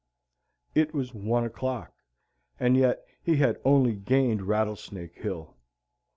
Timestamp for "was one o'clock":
0.95-1.93